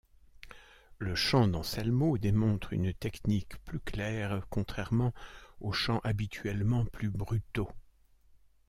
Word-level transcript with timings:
Le 0.97 1.13
chant 1.13 1.47
d'Anselmo 1.47 2.17
démontre 2.17 2.73
une 2.73 2.91
technique 2.91 3.63
plus 3.65 3.79
clair 3.79 4.47
contrairement 4.49 5.13
aux 5.59 5.73
chants 5.73 6.01
habituellement 6.03 6.85
plus 6.85 7.11
brutaux. 7.11 7.69